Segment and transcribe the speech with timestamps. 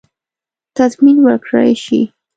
[0.77, 2.01] تضمین ورکړه شي.